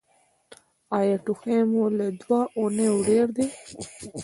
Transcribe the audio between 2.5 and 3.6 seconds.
اونیو ډیر دی؟